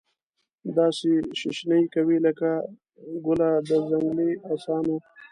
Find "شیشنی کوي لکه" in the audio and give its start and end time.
1.39-2.51